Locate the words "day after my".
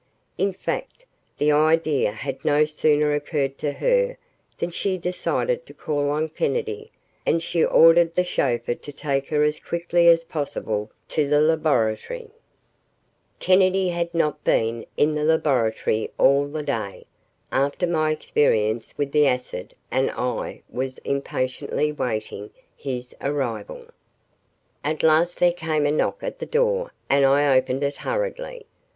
16.63-18.09